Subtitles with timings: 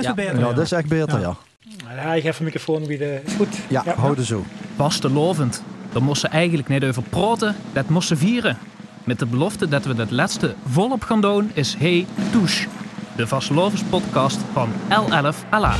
[0.00, 0.38] Is het beter?
[0.38, 1.36] Ja, dat is echt beter, ja.
[1.96, 3.22] Ja, ik heb een microfoon weer.
[3.36, 3.48] goed.
[3.68, 4.44] Ja, houden zo.
[4.76, 5.62] Vastelovend.
[5.92, 8.58] Daar moesten ze eigenlijk niet over praten, dat moesten vieren.
[9.04, 12.68] Met de belofte dat we dat laatste volop gaan doen is Hey Touche.
[13.16, 15.74] De Vastelovens podcast van L11 Allah.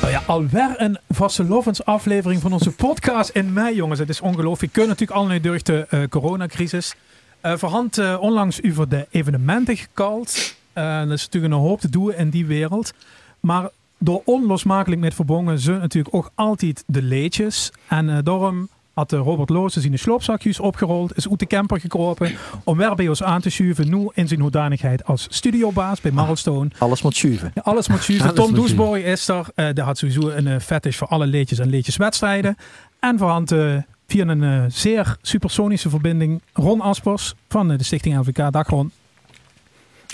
[0.00, 3.98] Nou ja, alweer een vastelovens aflevering van onze podcast in mei, jongens.
[3.98, 4.72] Het is ongelooflijk.
[4.72, 6.94] Je kunt natuurlijk allemaal door de eh, coronacrisis.
[7.40, 10.55] Eh voorhand eh, onlangs over de evenementen gekald.
[10.76, 12.92] Eh dat is natuurlijk een hoop te doen in die wereld.
[13.40, 13.68] Maar
[13.98, 17.72] door onlosmakelijk met verbonden zijn natuurlijk ook altijd de leedjes.
[17.88, 21.80] En eh, daarom had eh, Robert Loos zijn de sloopzakjes opgerold, is uit de camper
[21.80, 22.32] gekropen
[22.64, 26.70] om weer bij ons aan te schuiven, nu in zijn hoedanigheid als studiobaas bij Marlstone.
[26.78, 27.50] Alles moet schuiven.
[27.54, 28.08] Ja, alles moet.
[28.20, 29.46] Alles Tom Doesboy is er.
[29.54, 32.56] Eh die had sowieso een uh, fetish voor alle leedjes en leedjeswedstrijden.
[33.00, 38.52] En voorhand eh, via een eh, zeer supersonische verbinding Ron Aspers van de Stichting LVK.
[38.52, 38.92] Dag Ron.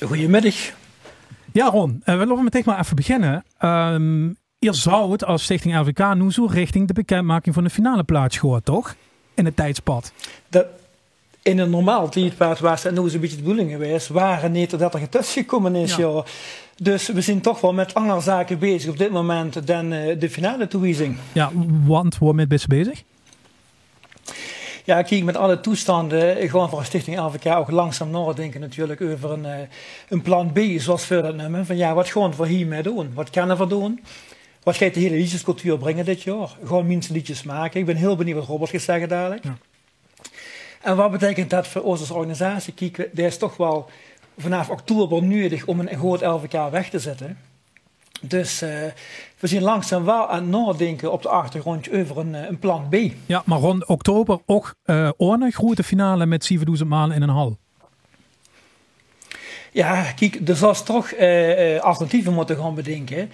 [0.07, 0.55] Goedemiddag.
[1.53, 3.45] Ja Ron, eh, we lopen meteen maar even beginnen.
[3.59, 4.31] Ehm
[4.63, 8.39] hier zou het als Stichting LVK nu zo richting de bekendmaking van de finale plaats
[8.39, 8.95] gehoord, toch?
[9.35, 10.13] In het tijdspad.
[10.49, 10.67] Dat,
[11.43, 14.09] in een normaal tijdpaard was het nog eens een beetje de bedoeling geweest.
[14.09, 15.97] Waren niet dat er getussen gekomen is.
[15.97, 16.09] Ja.
[16.09, 16.25] Ja.
[16.77, 20.31] Dus we zijn toch wel met andere zaken bezig op dit moment dan eh, de
[20.31, 21.17] finale toewijzing.
[21.33, 21.51] Ja,
[21.85, 23.03] want waarmee ben je bezig?
[24.85, 29.31] Ja, kijk, met alle toestanden, eh, gewoon voor Stichting LVK ook langzaam nadenken natuurlijk over
[29.31, 29.59] een, eh,
[30.09, 31.67] een plan B, zoals we dat noemen.
[31.67, 33.11] Van ja, wat gaan we hiermee doen?
[33.15, 34.01] Wat kunnen we doen?
[34.63, 36.57] Wat gaat de hele liedjescultuur brengen dit jaar?
[36.65, 37.81] Gewoon mensen liedjes maken.
[37.81, 39.45] Ik ben heel benieuwd wat Robert gaat zeggen dadelijk.
[39.45, 39.57] Ja.
[40.83, 42.73] En wat betekent dat voor ons als organisatie?
[42.73, 43.91] Kijk, er is toch wel
[44.39, 47.39] vanaf oktober nodig om een groot LVK weg te zetten.
[48.25, 48.71] Dus eh,
[49.39, 52.89] we zijn langzaam wel aan het nadenken op de achtergrond over een, eh, een plan
[52.89, 52.97] B.
[53.27, 57.57] Ja, maar rond oktober ook uh, een grote finale met 7000 maanden in een hal.
[59.73, 63.31] Ja, kijk, er zal toch eh, eh, alternatieven moeten gaan bedenken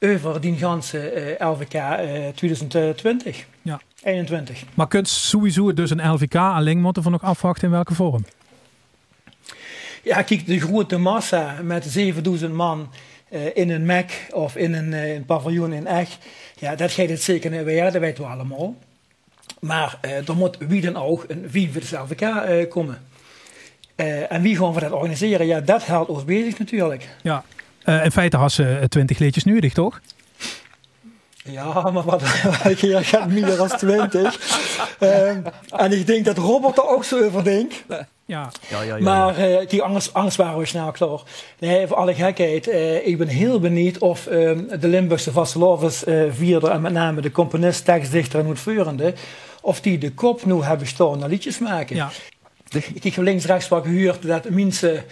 [0.00, 3.46] over die ganse eh, LVK eh, 2020.
[3.62, 3.80] Ja.
[4.02, 4.62] 21.
[4.74, 8.24] Maar kunt sowieso dus een LVK alleen moeten we nog afwachten in welke vorm?
[10.02, 12.88] Ja, kijk, de grote massa met 7000 man
[13.30, 16.18] eh, in een Mac of in een, eh, een paviljoen in Echt,
[16.58, 18.76] ja, dat gaat het zeker niet weer, dat weten we allemaal.
[19.60, 22.98] Maar eh, er moet wie dan ook een wie voor de LVK eh, komen.
[23.94, 25.46] Eh, en wie gaan we dat organiseren?
[25.46, 27.08] Ja, dat houdt ons bezig natuurlijk.
[27.22, 27.44] Ja,
[27.84, 30.00] uh, in feite had ze 20 leedjes nodig, toch?
[31.44, 32.22] Ja, maar wat,
[32.64, 34.96] wat je gaat meer dan 20.
[35.00, 37.84] um, en ik denk dat Robert er ook zo over denkt.
[38.28, 38.50] Ja.
[38.68, 41.20] Ja, ja, ja, maar uh, die anders, anders waren we snel klaar.
[41.58, 42.68] Nee, voor alle gekheid.
[42.68, 47.20] Uh, ik ben heel benieuwd of um, de Limburgse vastelovers uh, vierde en met name
[47.20, 49.14] de componist, tekstdichter en uitvoerende,
[49.60, 51.96] of die de kop nu hebben staan naar liedjes maken.
[51.96, 52.10] Ja.
[53.02, 55.04] Ik heb links rechts wat gehuurd dat mensen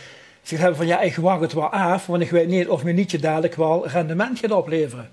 [0.43, 2.97] zich hebben van ja, ik wacht het wel af, want ik weet niet of mijn
[2.97, 5.10] liedje dadelijk wel rendement gaat opleveren.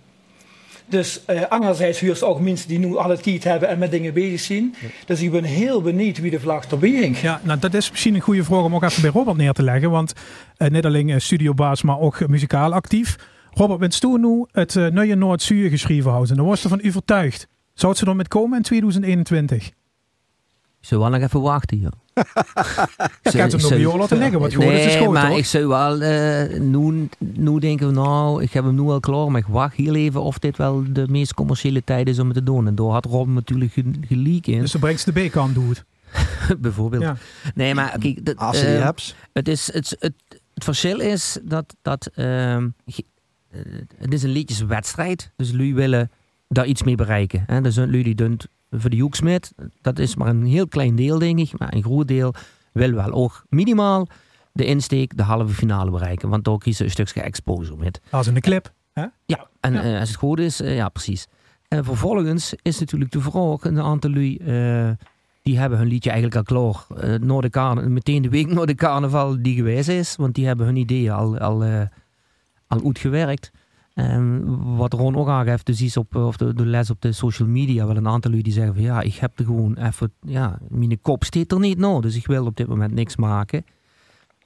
[0.85, 4.13] Dus uh, anderzijds huurt ze ook mensen die nu alle tijd hebben en met dingen
[4.13, 4.75] bezig zijn.
[4.81, 4.87] Ja.
[5.05, 7.19] Dus ik ben heel benieuwd wie de vlag erbij hangt.
[7.19, 9.63] Ja, nou dat is misschien een goede vraag om ook even bij Robert neer te
[9.63, 9.91] leggen.
[9.91, 10.13] Want
[10.57, 13.15] uh, niet alleen uh, studiobaas, maar ook muzikaal actief.
[13.51, 16.29] Robert, bent toen nu het uh, nieuwe Noord-Zuur geschreven houden?
[16.29, 17.47] En daar was er van u overtuigd.
[17.73, 19.71] Zou het ze dan met komen in 2021?
[20.79, 22.02] Zullen we wel nog even wachten, joh.
[22.13, 25.13] Ja, ik heb hem nog bij jou laten liggen, wat gewoon nee, is de schoot,
[25.13, 28.99] maar ik zou wel, uh, nu, nu denken we nou, ik heb hem nu al
[28.99, 32.25] klaar, maar ik wacht heel even of dit wel de meest commerciële tijd is om
[32.25, 32.67] het te doen.
[32.67, 33.73] En daar had Rob natuurlijk
[34.07, 34.59] gelijk in.
[34.59, 35.83] Dus dan brengt ze de B-kant doet.
[36.59, 37.03] Bijvoorbeeld.
[37.03, 37.17] Ja.
[37.55, 39.15] Nee, maar kijk, dat, Als je die uh, hebt.
[39.33, 40.13] Het, is, het, het,
[40.53, 42.57] het verschil is dat, dat uh,
[43.97, 46.11] het is een liedjeswedstrijd, dus jullie willen
[46.47, 47.43] daar iets mee bereiken.
[47.47, 47.61] Hè?
[47.61, 48.39] Dus jullie doen
[48.75, 51.59] voor de Hoeksmit, dat is maar een heel klein deel, denk ik.
[51.59, 52.33] Maar een groot deel
[52.71, 54.07] wil wel ook minimaal
[54.51, 56.29] de insteek, de halve finale bereiken.
[56.29, 58.01] Want daar kiezen een stukje exposure met.
[58.09, 58.73] Als in de clip.
[58.93, 59.05] Hè?
[59.25, 59.93] Ja, en ja.
[59.93, 61.27] Uh, als het goed is, uh, ja, precies.
[61.67, 64.89] En vervolgens is natuurlijk de vraag, een aantal lui, uh,
[65.41, 67.09] die hebben hun liedje eigenlijk al klaar.
[67.09, 70.15] Uh, na de carna- meteen de week na de carnaval die geweest is.
[70.15, 71.81] Want die hebben hun ideeën al, al, uh,
[72.67, 73.51] al uitgewerkt.
[73.93, 77.85] En wat Ron ook aangeeft, dus is op of de, les op de social media
[77.85, 81.01] wel een aantal jullie die zeggen van ja, ik heb er gewoon even, ja, mijn
[81.01, 83.65] kop steekt er niet nou, dus ik wil op dit moment niks maken.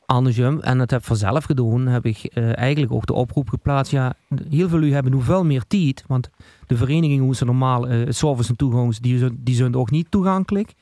[0.05, 3.91] Andersom, en dat heb ik vanzelf gedaan, heb ik uh, eigenlijk ook de oproep geplaatst.
[3.91, 4.13] Ja,
[4.49, 6.29] heel veel jullie hebben nu veel meer tijd, want
[6.67, 10.73] de verenigingen hoe ze normaal uh, s'avonds naartoe gaan, die, die zijn ook niet toegankelijk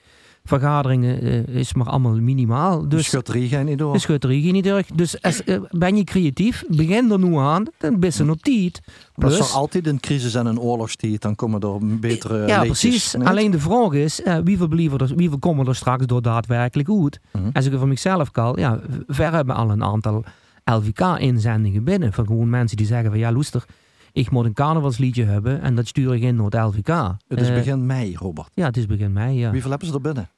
[0.46, 2.90] vergaderingen uh, is maar allemaal minimaal.
[2.90, 3.94] Dus, de schutterie gaat niet door.
[3.94, 4.84] De schutterie gaat niet door.
[4.96, 8.82] Dus als, uh, ben je creatief, begin er nu aan, dan ben je op tijd.
[9.16, 13.14] Dat is altijd een crisis en een oorlogstijd, dan komen er betere Ja, leedjes, precies.
[13.16, 13.28] niet?
[13.28, 14.60] Alleen de vraag is, uh, wie,
[14.98, 17.20] er, wie komen er straks door daadwerkelijk uit?
[17.32, 17.50] Mhm.
[17.54, 20.24] Als ik van mezelf kan, ja, ver hebben al een aantal
[20.72, 22.14] LVK-inzendingen binnen.
[22.14, 23.66] Van gewoon mensen die zeggen van ja, loester,
[24.12, 26.88] ik moet een carnavalsliedje hebben en dat stuur ik in naar het LVK.
[27.28, 28.50] Het is Eh, begin mei, Robert.
[28.54, 29.52] Ja, het is begin mei, ja.
[29.52, 30.30] Hoeveel hebben ze er binnen?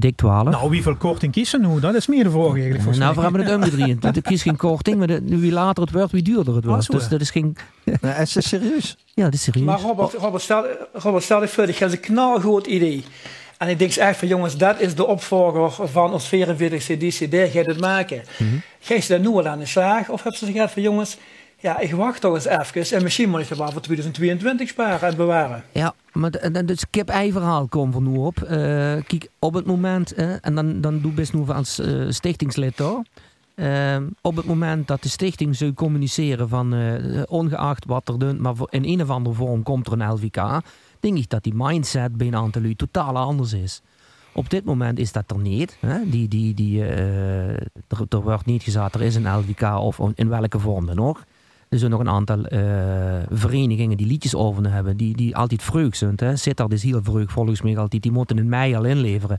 [0.00, 0.44] Dik 12.
[0.44, 1.80] Nou, wieveel korting kiezen nu?
[1.80, 2.76] Dat is meer de vraag eigenlijk.
[2.76, 4.02] volgens nou, we hebben het omgedreid.
[4.02, 6.84] Het is geen korting, maar de, wie later het wordt, wie duurder het wordt.
[6.84, 7.56] zo, dus dat is geen...
[7.84, 8.96] Nee, is het serieus?
[9.14, 9.66] Ja, dat is serieus.
[9.66, 13.04] Maar Robert, Robert, stel, Robert, stel je voor, ik heb een knalgoed idee.
[13.58, 17.46] En ik denk echt van jongens, dat is de opvolger van ons 44 CD, daar
[17.46, 18.22] gaat het maken.
[18.38, 18.50] Mhm.
[18.80, 20.08] Ga je daar nu al aan de slag?
[20.08, 21.16] Of hebben ze gezegd van jongens,
[21.60, 22.96] ja, ik wacht toch eens even.
[22.96, 25.64] En misschien moet ik het wel voor 2022 sparen en bewaren.
[25.72, 28.42] Ja, maar d- dus kip-ei verhaal komt van nu op.
[28.42, 28.48] Eh,
[29.06, 33.02] kijk, op het moment, en dan, dan doe best nu als eh, stichtingslid hoor.
[33.54, 38.38] Eh, op het moment dat de stichting zou communiceren van eh, ongeacht wat er doet,
[38.38, 40.60] maar in een of andere vorm komt er een LVK,
[41.00, 43.80] denk ik dat die mindset bij een aantal lui totaal anders is.
[44.32, 45.76] Op dit moment is dat er niet.
[45.80, 46.08] Hè?
[46.10, 47.66] Die, die, die, er,
[48.08, 51.22] er wordt niet gezegd er is een LVK of in welke vorm dan ook.
[51.70, 52.60] Er zijn nog een aantal eh,
[53.30, 56.12] verenigingen die liedjes over hebben, die, die altijd vreugd zijn.
[56.16, 56.36] Hè.
[56.36, 58.02] Sittard is heel vreugd volgens mij altijd.
[58.02, 59.38] Die moeten in mei al inleveren.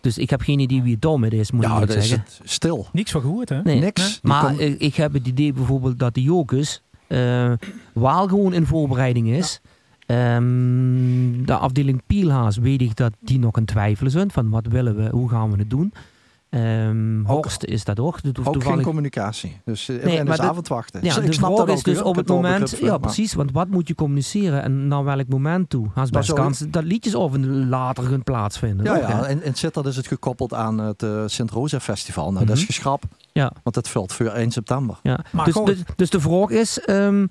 [0.00, 2.18] Dus ik heb geen idee wie het dom met is, moet ik Ja, is zeggen.
[2.18, 2.86] het stil.
[2.92, 3.62] Niks van gehoord, hè?
[3.62, 3.80] Nee.
[3.80, 4.18] Niks.
[4.22, 7.52] Maar komt- ik, ik heb het idee bijvoorbeeld dat de Jokus eh
[7.94, 9.60] wel gewoon in voorbereiding is.
[10.06, 14.96] Ehm, de afdeling Pielhaas weet ik dat die nog een twijfelen zijn van wat willen
[14.96, 15.92] we, hoe gaan we het doen.
[16.50, 18.22] Ehm, Ook- Horst is dat ook.
[18.22, 19.60] Dat Ook geen toevallig- communicatie.
[19.64, 21.00] Dus uh, Nee, maar is de- avondwachten.
[21.04, 22.98] ja, Dus ik de snap vraag dat is ook, dus op het moment, ja maar-
[23.00, 25.86] precies, want wat moet je communiceren en naar welk moment toe?
[25.94, 28.84] Als best kans dat liedjes over later gaan plaatsvinden.
[28.86, 29.16] Ja, ook, ja.
[29.16, 29.26] hè?
[29.26, 32.32] En in Sittard is het gekoppeld aan het uh, Sint-Rosa Festival.
[32.32, 32.72] Nou, dat is Mhm.
[32.72, 33.06] geschrapt.
[33.32, 33.52] Ja.
[33.62, 34.98] Want dat vult voor 1 september.
[35.02, 35.18] Ja.
[35.32, 35.66] Maar Dus, goed.
[35.66, 37.26] dus, dus de vraag is, ehm,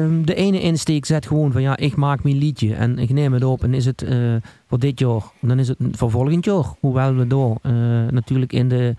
[0.00, 3.32] ehm, de ene insteek zet gewoon van ja, ik maak mijn liedje en ik neem
[3.32, 4.34] het op en is het eh,
[4.68, 6.64] voor dit jaar, dan is het voor volgend jaar.
[6.80, 7.72] Hoewel we door eh,
[8.10, 8.94] natuurlijk in de,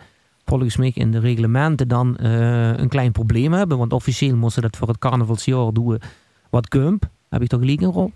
[0.45, 4.77] volgens mij in de reglementen dan eh, een klein probleem hebben, want officieel moesten dat
[4.77, 6.01] voor het carnavalsjaar doen
[6.49, 7.09] wat kump.
[7.29, 8.11] Heb ik toch gelijk Rob?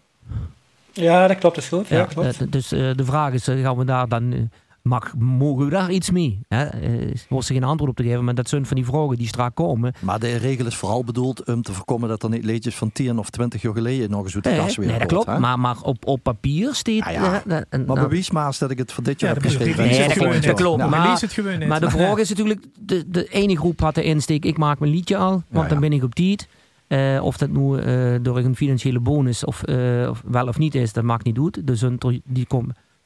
[0.92, 1.88] Ja, dat klopt, dat is goed.
[1.88, 2.52] Ja, klopt.
[2.52, 4.50] dus de vraag is, gaan we daar dan,
[4.84, 6.40] mag, mogen we daar iets mee?
[6.48, 6.64] Hè?
[6.66, 9.28] Eh, hoeft ze geen antwoord op te geven, maar dat zijn van die vragen die
[9.28, 9.94] straks komen.
[10.00, 13.18] Maar de regel is vooral bedoeld om te voorkomen dat er niet liedjes van 10
[13.20, 15.26] of 20 jaar geleden nog eens uit de Nee, kast weer nee, dat klopt.
[15.26, 15.40] hè?
[15.40, 16.96] Maar, maar op, op papier staat...
[16.96, 17.44] Ja, ja.
[17.48, 19.44] eh, eh, eh, Maar bewijs maar eens dat ik het voor dit Ja, jaar dat
[19.44, 19.84] heb geschreven.
[19.88, 20.80] Nee, dat klopt, dat klopt.
[20.80, 22.66] Ja, Maar- het maar de vraag is natuurlijk...
[22.80, 25.82] De, de ene groep had de insteek, ik maak mijn liedje al, want Ja, dan
[25.82, 25.90] ja.
[25.90, 26.48] ben ik op tijd.
[26.88, 30.76] Eh, of dat nu eh, door een financiële bonus of, eh, of wel of niet
[30.76, 31.68] is, dat maakt niet uit.
[31.68, 32.20] Dus een, to-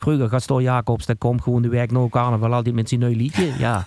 [0.05, 0.17] komt...
[0.17, 3.53] Vroeger, Gaston Jacobs, dat komt gewoon de werk naar carnaval altijd met zijn nieuw liedje.
[3.57, 3.85] Ja,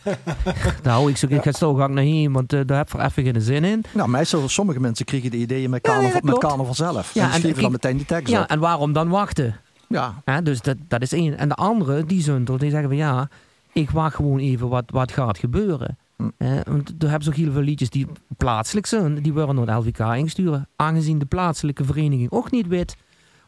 [0.83, 3.01] daar hou ik zo, ik ga zo gang naar heen, want eh, daar heb ik
[3.01, 3.85] even geen zin in.
[3.93, 7.15] Nou, meestal sommige mensen kregen de ideeën met Ja, carnaval, dat met carnaval zelf.
[7.15, 8.49] Ja, en en die schreven dan meteen die tekst Ja, op.
[8.49, 9.57] en waarom dan wachten?
[9.89, 11.39] Ja, Hè, dus dat, dat is één.
[11.39, 13.29] En de andere, die zunter, die zeggen van ja,
[13.73, 15.99] ik wacht gewoon even wat, wat gaat gebeuren.
[16.17, 16.25] Hm.
[16.67, 18.07] Want er hebben ze ook heel veel liedjes die
[18.37, 19.23] plaatselijk zijn.
[19.23, 20.61] Die worden naar de LVK ingestuurd.
[20.77, 22.97] Aangezien de plaatselijke vereniging ook niet weet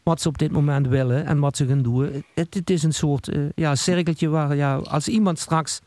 [0.03, 2.23] wat ze op dit moment willen en wat ze gaan doen.
[2.33, 5.79] Het, het is een soort eh, ja, cirkeltje waar ja, als iemand straks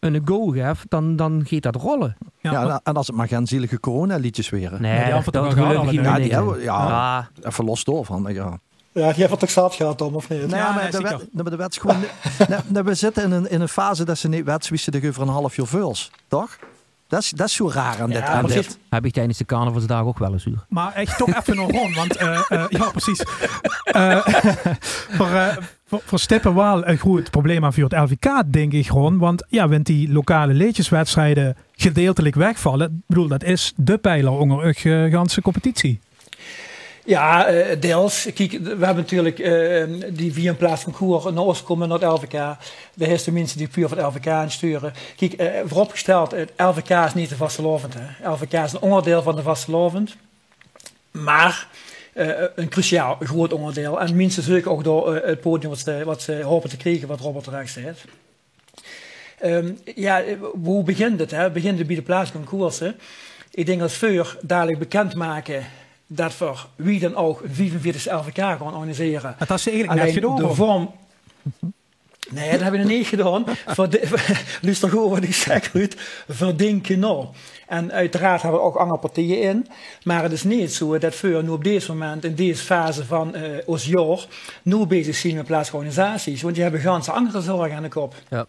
[0.00, 2.16] een go geeft, dan, dan gaat dat rollen.
[2.40, 4.76] Ja, ja, maar- en- en als het maar geen zielige corona-liedjes weer.
[4.80, 8.26] Nee, die dat, gelukkig niet Ja, die hebben, ja, Ja, even los door van.
[8.32, 8.58] Ja.
[8.92, 10.38] Ja, die heeft het toch zelf gehad, Tom, of niet?
[10.40, 11.96] Nee, Ja, maar, nee, de wet, maar de wet is gewoon.
[12.48, 14.90] nee, nee, we zitten in een, in een fase dat ze niet wet wie ze
[14.90, 16.10] de over een half jaar vuls.
[16.28, 16.58] Toch?
[17.08, 18.22] Dat is, dat is zo raar aan dit.
[18.22, 18.66] Aan precies.
[18.66, 18.78] dit.
[18.88, 20.64] heb ik tijdens de carnavalsdag ook wel eens uur.
[20.68, 23.22] Maar echt toch even nog rond, want eh, eh, ja, precies.
[23.84, 24.26] Eh,
[25.16, 29.18] voor, voor, voor Stippen wel een groot probleem aan voor het LVK, denk ik gewoon.
[29.18, 34.74] Want ja, want die lokale leedjeswedstrijden gedeeltelijk wegvallen, ik bedoel, dat is de pijler onder
[34.82, 36.00] de ganse competitie.
[37.08, 38.28] Ja, eh, deels.
[38.34, 41.98] Kijk, we hebben natuurlijk eh, die via een plaats van Koer naar Oost komen naar
[41.98, 42.56] het LVK.
[42.94, 44.92] De eerste mensen die puur voor het LVK insturen.
[45.16, 47.94] Kijk, eh, vooropgesteld, het LVK is niet de vastelovend.
[48.24, 50.16] LVK is een onderdeel van de vastelovend.
[51.10, 51.68] Maar
[52.54, 54.00] een cruciaal groot onderdeel.
[54.00, 55.72] En minstens zeker ook door het podium
[56.04, 58.04] wat ze, hopen te krijgen, wat Robert terecht zegt.
[59.38, 60.22] Ehm, ja,
[60.62, 61.30] hoe begint het?
[61.30, 61.50] Hè?
[61.50, 62.96] Begint het bij de plaatsconcoursen.
[63.50, 65.66] Ik denk dat Veur dadelijk bekendmaken
[66.08, 69.34] dat we wie dan ook een 45 LVK gaan organiseren.
[69.38, 70.48] Dat had ze eigenlijk net Alleen gedaan.
[70.48, 70.90] de vorm...
[72.30, 73.44] Nee, dat hebben we nog niet gedaan.
[73.66, 73.88] Voor
[74.62, 75.94] Luister goed wat ik zeg, Ruud.
[76.28, 77.26] Verdenken nou.
[77.66, 79.66] En uiteraard hebben we ook andere partijen in.
[80.02, 83.34] Maar het is niet zo dat we nu op deze moment, in deze fase van
[83.34, 84.26] eh ons jaar,
[84.62, 86.42] nu bezig zijn met plaatsorganisaties.
[86.42, 88.14] Want die hebben ganse andere zorgen aan de kop.
[88.30, 88.46] Ja.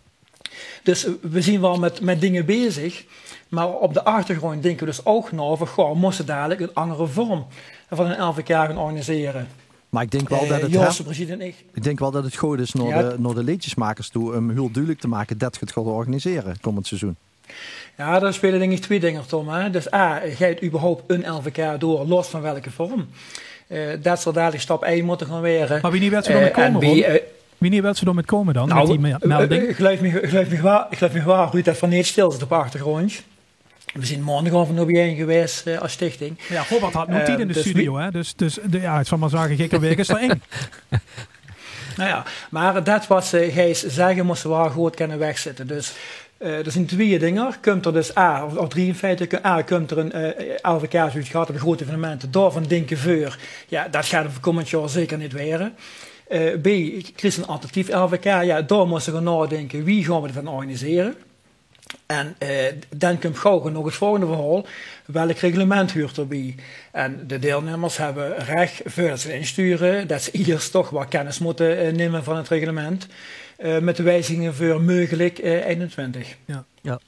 [0.83, 3.03] Dus we zijn wel met, met dingen bezig.
[3.49, 6.73] Maar op de achtergrond denken we dus ook nog van, goh, we moesten dadelijk een
[6.73, 7.45] andere vorm
[7.89, 9.47] van een LVK gaan organiseren.
[9.89, 10.97] Maar ik denk wel dat Eh, het.
[10.97, 11.55] Hè, Brigitte en ik.
[11.73, 13.01] ik denk wel dat het goed is naar, Ja.
[13.09, 16.57] de, naar de liedjesmakers toe om heel duidelijk te maken dat je het gaat organiseren
[16.61, 17.15] komend seizoen.
[17.97, 19.49] Ja, daar spelen denk ik twee dingen, Tom.
[19.49, 19.69] Hè?
[19.69, 23.07] Dus A, gaat überhaupt een LVK door, los van welke vorm?
[23.67, 25.79] Uh, dat zal dadelijk stap 1 moeten gaan weer.
[25.81, 27.15] Maar wie niet wil ze dan met komen, uh,
[27.57, 29.75] Wie niet ze dan met komen dan, nou, met die melding?
[29.75, 32.49] Geloof me, geloof me waar, geloof me waar, Ruud, dat van niet stil zit op
[32.49, 33.23] de achtergrond.
[33.93, 36.39] We zijn morgen van nog bijeen geweest uh, als stichting.
[36.49, 38.11] Ja, Robert had nog tien in de dus studio, hè?
[38.11, 40.41] Dus, dus de, ja, ik zal maar zeggen, gekke week is erin.
[41.97, 45.67] nou ja, maar dat wat uh, Gijs zeggen, moesten we wel goed kunnen wegzetten.
[45.67, 45.93] Dus
[46.37, 47.53] uh, er zijn twee dingen.
[47.61, 51.11] Komt er dus A, of, of drie in feite, A, komt er een uh, LVK
[51.11, 53.39] zoiets gehad op de grote evenementen door van Dinkeveur.
[53.67, 55.71] Ja, dat gaat er voor komend jaar zeker niet weer.
[56.29, 58.23] Uh, B, een alternatief LVK.
[58.23, 61.15] Ja, daar moesten we nadenken, wie gaan we dan organiseren?
[62.05, 62.35] En
[62.95, 64.65] dan komt gauw nog het volgende verhaal.
[65.05, 66.55] Welk reglement huurt erbij?
[66.91, 71.85] En de deelnemers hebben recht, voordat ze insturen, dat ze eerst toch wat kennis moeten
[71.85, 73.07] uh, nemen van het reglement.
[73.59, 76.35] Uh, met de wijzigingen voor mogelijk 21.
[76.45, 76.65] Ja.
[76.81, 76.99] ja.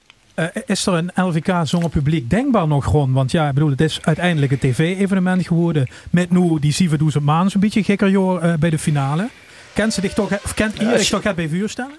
[0.66, 3.12] is er een LVK zonder publiek denkbaar nog gewoon?
[3.12, 5.88] Want ja, ik bedoel, het is uiteindelijk een tv-evenement geworden.
[6.10, 9.28] Met nu die 7000 maanden zo'n beetje gekker joh, bij de finale.
[9.72, 11.96] Kent ze dich toch, of kent iedereen zich toch het bij vuur stellen?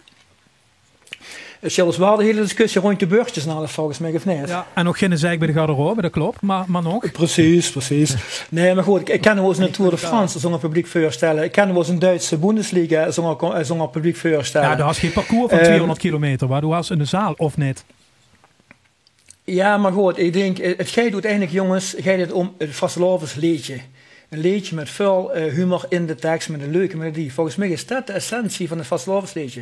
[1.66, 4.48] Zelfs wel de hele discussie rond de burgers nou, volgens mij of niet.
[4.48, 7.12] Ja, en nog geen zeik bij de garderobe, dat klopt, maar, maar nog.
[7.12, 8.16] Precies, precies.
[8.50, 11.44] Nee, maar goed, ik, ik kan wel eens een Tour de France zonder publiek voorstellen.
[11.44, 14.70] Ik kan wel eens een Duitse Bundesliga zonder, eh, zonder publiek voorstellen.
[14.70, 17.34] Ja, daar was geen parcours van 200 ehm, kilometer, waar du was in de zaal,
[17.38, 17.84] of niet?
[19.44, 23.34] Ja, maar goed, ik denk, eh, het gaat uiteindelijk, jongens, gaat het om het vastelovens
[23.34, 23.78] leedje.
[24.30, 27.34] Een leedje met veel humor in de tekst, met een leuke melodie.
[27.34, 29.62] Volgens mij is dat de essentie van het vastelovensleedje.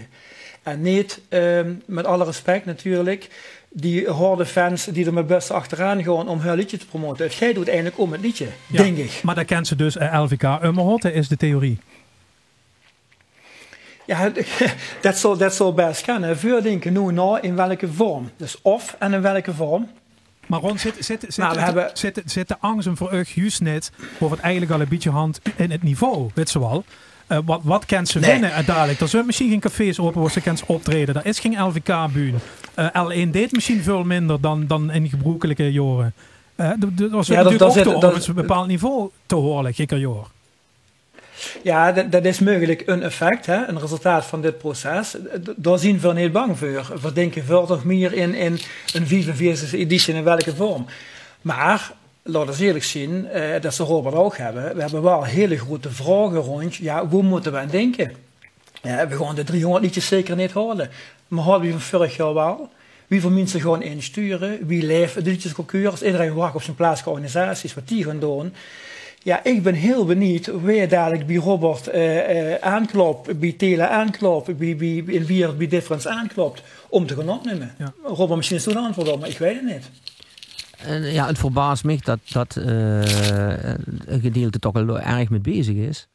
[0.63, 3.29] En niet, um, met alle respect natuurlijk,
[3.69, 7.25] die horde fans die er met best achteraan gaan om hun liedje te promoten.
[7.25, 9.19] Het gaat uiteindelijk om het liedje, denk ik.
[9.23, 11.79] Maar dat kent ze dus uh, LVK Ummerhotte, is de theorie.
[14.05, 14.31] Ja,
[15.01, 16.39] dat zal, dat zal best kunnen.
[16.39, 18.31] Voordenken nu na in welke vorm.
[18.37, 19.89] Dus of en in welke vorm.
[20.47, 21.89] Maar Ron, zit, zit, zit, nou, hebben...
[21.93, 25.39] zit, zit de angst voor u juist net over het eigenlijk al een beetje hand
[25.55, 26.83] in het niveau, weet ze wel.
[27.31, 28.31] Uh, wat, wat kan ze nee.
[28.31, 28.99] winnen dadelijk?
[28.99, 31.15] Er zijn misschien geen cafés open waar ze kan optreden.
[31.15, 32.33] Er is geen LVK-buur.
[32.79, 36.13] Uh, L1 deed misschien veel minder dan, dan in gebroekelijke jaren.
[36.55, 40.25] Uh, er was ja, natuurlijk dat, ook op een bepaald niveau te horen, gekke jaar.
[41.63, 45.15] Ja, dat, dat, is mogelijk een effect, hè, een resultaat van dit proces.
[45.55, 46.99] Daar zien we niet bang voor.
[47.01, 48.59] We denken veel toch meer in, in
[48.93, 50.85] een 44e editie in welke vorm.
[51.41, 51.91] Maar
[52.23, 54.75] laten we eerlijk zien, uh, dat ze Robert ook hebben.
[54.75, 58.11] We hebben wel hele grote vragen rond, ja, hoe moeten we aan denken?
[58.81, 60.89] Ja, we gaan de 300 liedjes zeker niet houden.
[61.27, 62.69] Maar hadden we van vorig jaar wel?
[63.07, 64.67] Wie voor mensen gewoon insturen?
[64.67, 65.93] Wie leeft de liedjescultuur?
[66.05, 68.53] Iedereen wacht op zijn plaatselijke organisaties, wat die gaan doen.
[69.23, 74.57] Ja, ik ben heel benieuwd wie dadelijk bij Robert uh, uh, aanklopt, bij Tele aanklopt,
[74.57, 75.03] bij, bij,
[75.57, 77.75] bij Difference aanklopt, om te gaan opnemen.
[77.77, 77.93] Ja.
[78.03, 79.89] Robert misschien is toen antwoord op, maar ik weet het niet.
[81.01, 86.07] Ja, het verbaast me dat, dat een gedeelte toch al erg mee bezig is.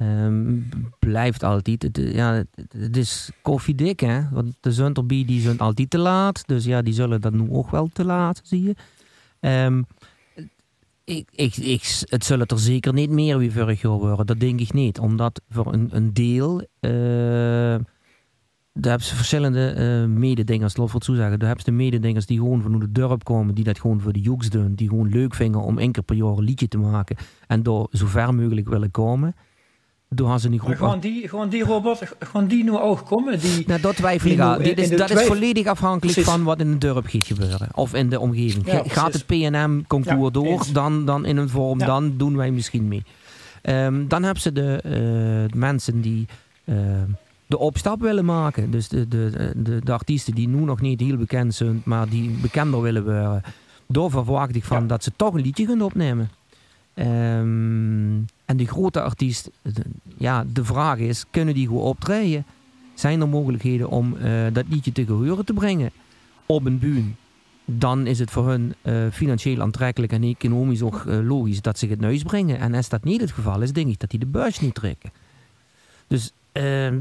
[0.00, 1.82] Um, blijft altijd.
[1.82, 2.44] Het, ja,
[2.76, 4.28] het is koffiedik, hè.
[4.30, 6.42] Want de Zunterby die zijn altijd te laat.
[6.46, 8.74] Dus ja, die zullen dat nu ook wel te laat, zie je.
[9.64, 9.86] Um,
[11.04, 14.26] ik, ik, ik, het zullen er zeker niet meer wie worden.
[14.26, 14.98] Dat denk ik niet.
[14.98, 16.66] Omdat voor een, een deel...
[16.80, 17.74] Uh,
[18.80, 21.38] daar hebben ze verschillende uh, mededingers, laat ik zeggen.
[21.38, 24.12] Daar hebben ze de mededingers die gewoon van de dorp komen, die dat gewoon voor
[24.12, 26.78] de joeks doen, die gewoon leuk vinden om één keer per jaar een liedje te
[26.78, 27.16] maken
[27.46, 29.34] en door zo ver mogelijk willen komen.
[30.10, 30.76] Door ze niet groep.
[30.76, 33.40] Gewoon die, gewoon die robot, gewoon die nu ook komen.
[33.40, 34.60] Die, nou, dat twijfel ik aan.
[34.60, 37.68] Is, dat is volledig afhankelijk van wat in de dorp gaat gebeuren.
[37.74, 38.64] Of in de omgeving.
[38.86, 43.02] Gaat het PNM-concours door, dan, dan in een vorm, dan doen wij misschien mee.
[43.62, 44.92] Um, dan hebben ze de, uh,
[45.50, 46.26] de mensen die
[46.64, 46.76] uh,
[47.48, 48.70] de opstap willen maken.
[48.70, 52.30] Dus de, de, de, de, artiesten die nu nog niet heel bekend zijn, maar die
[52.30, 53.42] bekender willen worden.
[53.86, 56.30] Door verwacht ik van dat ze toch een liedje gaan opnemen.
[56.94, 59.50] Um, en die grote artiest,
[60.16, 62.44] ja, de vraag is, kunnen die goed optreden?
[62.94, 65.90] Zijn er mogelijkheden om uh, dat liedje te geheuren te brengen
[66.46, 67.02] op een buur?
[67.64, 71.86] Dan is het voor hun uh, financieel aantrekkelijk en economisch ook uh, logisch dat ze
[71.86, 72.58] het neus brengen.
[72.58, 75.10] En als dat niet het geval is, denk ik dat die de buis niet trekken.
[76.06, 76.98] Dus, ehm,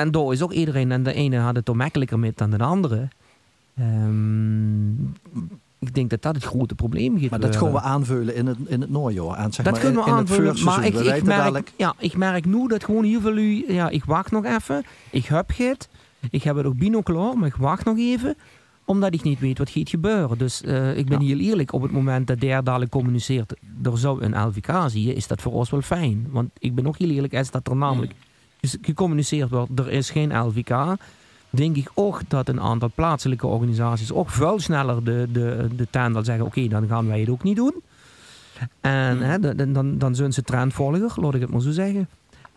[0.00, 2.58] en daar is ook iedereen, en de ene had het toch makkelijker met dan de
[2.58, 3.08] andere.
[3.80, 5.14] Um,
[5.78, 7.28] ik denk dat dat het grote probleem is.
[7.28, 8.90] Maar dat kunnen we aanvullen in het, in het.
[9.36, 12.68] Aan, zeg dat maar, kunnen we aanvullen, maar ik, ik, merk, ja, ik merk nu
[12.68, 13.72] dat gewoon heel veel u...
[13.72, 14.84] Ja, ik wacht nog even.
[15.10, 15.88] Ik heb het.
[16.30, 16.78] Ik heb het ook
[17.34, 18.36] maar ik wacht nog even
[18.90, 20.38] omdat ik niet weet wat gaat gebeuren.
[20.38, 21.26] Dus uh, ik ben ja.
[21.26, 25.26] heel eerlijk, op het moment dat der dadelijk communiceert, er zou een LVK zien, is
[25.26, 26.26] dat voor ons wel fijn.
[26.30, 28.12] Want ik ben nog heel eerlijk, als dat er namelijk
[28.60, 30.96] gecommuniceerd wordt, er is geen LVK,
[31.50, 36.46] denk ik ook dat een aantal plaatselijke organisaties ook veel sneller de, de, de zeggen:
[36.46, 37.74] oké, dan gaan wij het ook niet doen.
[38.80, 39.22] En Hmm.
[39.22, 42.08] hè, dan, dan, dan zijn ze trendvolger, laat ik het maar zo zeggen.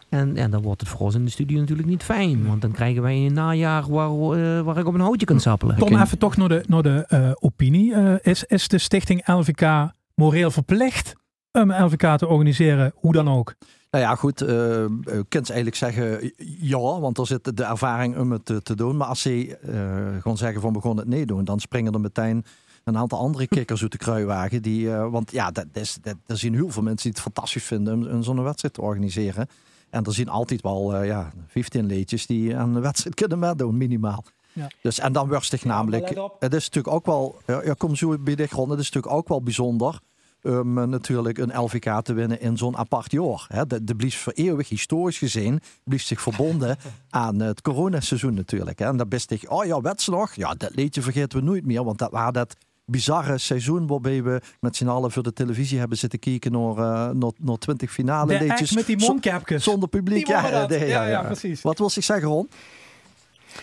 [0.09, 2.47] En, en dan wordt het voor ons in de studio natuurlijk niet fijn.
[2.47, 5.77] Want dan krijgen wij een najaar waar, eh, waar ik op een houtje kan sappelen.
[5.77, 7.93] Tom, even toch naar de, naar de eh, opinie.
[7.93, 11.15] Eh, is, is de stichting LVK moreel verplicht
[11.51, 13.55] om LVK te organiseren, hoe dan ook?
[13.93, 14.41] Nou ja, goed.
[14.41, 18.75] eh, je kunt eigenlijk zeggen ja, want er zit de ervaring om het te, te
[18.75, 18.97] doen.
[18.97, 21.99] Maar als ze eh, gewoon zeggen van we gaan het nee doen, dan springen er
[21.99, 22.45] meteen
[22.83, 24.61] een aantal andere kikkers uit de kruiwagen.
[24.61, 27.63] Die, eh, want ja, dat is, dat, er zien heel veel mensen die het fantastisch
[27.63, 29.47] vinden om, om zo'n wedstrijd te organiseren.
[29.89, 33.77] En er zien altijd wel eh, ja, 15 leedjes die aan de wedstrijd kunnen meedoen,
[33.77, 34.23] minimaal.
[34.53, 34.67] Ja.
[34.81, 36.09] Dus, en dan worstig namelijk.
[36.39, 38.69] Het is natuurlijk ook wel, ja, ja, kom zo bij de grond.
[38.69, 39.99] Het is natuurlijk ook wel bijzonder
[40.43, 43.45] om eh, natuurlijk een LVK te winnen in zo'n apart jaar.
[43.47, 43.67] Hè.
[43.67, 46.77] De, de blies voor eeuwig, historisch gezien, blies zich verbonden
[47.09, 48.79] aan het coronaseizoen natuurlijk.
[48.79, 48.85] Hè.
[48.85, 50.35] En dan best ik, oh ja, wets nog.
[50.35, 54.41] Ja, dat liedje vergeten we nooit meer, want dat was dat bizarre seizoen waarbij we
[54.59, 58.37] met z'n allen voor de televisie hebben zitten kijken naar, eh naar, naar 20 finale
[58.37, 59.63] De act met die mondkapjes.
[59.63, 60.27] Zonder publiek.
[60.27, 60.69] Waren dat.
[60.69, 61.61] nee, Ja, ja, precies.
[61.61, 62.49] Wat wil ik zeggen, Ron?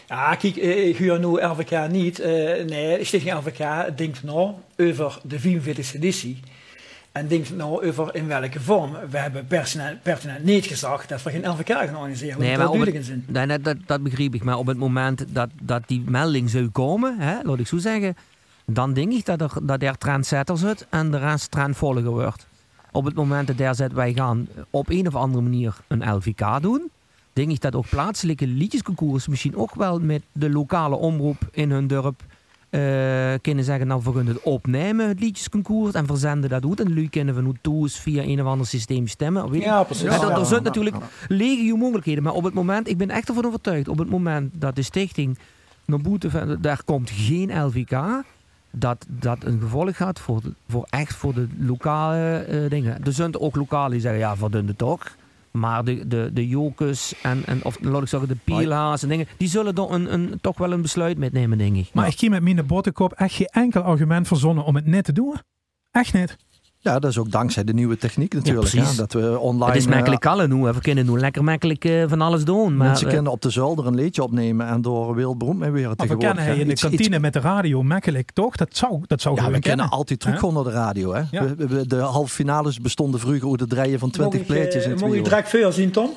[0.08, 2.18] Ja, kijk, eh, ik huur nu LVK niet.
[2.18, 6.40] Eh, nee, Stichting LVK denkt nou over de 44e editie.
[7.12, 8.96] En denkt nou over in welke vorm.
[9.10, 12.38] We hebben pertinent, pertinent niet gezegd dat we geen LVK gaan organiseren.
[12.38, 13.24] Nee, maar dat op duidelijk in zin.
[13.26, 14.44] Nee, dat, dat, dat begreep ik.
[14.44, 18.16] Maar op het moment dat, dat die melding zou komen, hè, laat ik zo zeggen,
[18.64, 22.46] dan denk ik dat er, dat er trendsetter zit en de rest trendvolger wordt.
[22.92, 26.62] Op het moment dat daar zit, wij gaan op een of andere manier een LVK
[26.62, 26.90] doen,
[27.32, 31.86] denk ik dat ook plaatselijke liedjesconcours misschien ook wel met de lokale omroep in hun
[31.86, 32.22] dorp
[33.40, 36.80] kunnen zeggen, nou we gaan het opnemen, het liedjesconcours, en verzenden dat uit.
[36.80, 39.50] En jullie kunnen van hoe toe is via een of ander systeem stemmen.
[39.50, 40.04] Weet Ja, precies.
[40.04, 40.96] Ja, er, er zijn natuurlijk
[41.28, 42.22] legio mogelijkheden.
[42.22, 45.38] Maar op het moment, ik ben echt ervan overtuigd, op het moment dat de stichting
[46.30, 48.22] van- daar komt geen LVK,
[48.70, 53.04] dat dat een gevolg gaat voor, voor echt voor de lokale eh, dingen.
[53.04, 55.16] Er zijn ook lokalen die zeggen, ja, verdun het toch.
[55.50, 59.26] Maar de, de, de jokers en, en of laat ik zeggen, de piela's en dingen,
[59.36, 61.90] die zullen dan een, een, toch wel een besluit metnemen, denk ik.
[61.94, 65.12] Maar ik zie met mijn bottenkop echt geen enkel argument verzonnen om het net te
[65.12, 65.34] doen.
[65.90, 66.36] Echt niet.
[66.82, 68.70] Ja, dat is ook dankzij de nieuwe techniek natuurlijk.
[68.72, 69.64] hè, dat we online.
[69.66, 70.54] het is eh, makkelijk allen nu.
[70.72, 72.76] We kunnen nu lekker makkelijk eh, van alles doen.
[72.76, 75.80] Maar, Mensen eh, kunnen op de zolder een liedje opnemen en door wereldberoemd mee weer
[75.82, 76.34] Maar we tegenwoordig.
[76.34, 78.56] kennen hij in de Iets- iets- kantine met de radio makkelijk, toch?
[78.56, 79.88] Dat zou, dat zou Ja, we kennen kennen.
[79.88, 81.14] altijd terug naar de radio.
[81.14, 81.22] Hè?
[81.30, 81.54] Ja.
[81.56, 84.84] We- we- De halve finales bestonden vroeger uit de draaien van 20 Mogen ik, pleetjes
[84.84, 86.10] in Mogen twee je direct veel zien, Tom?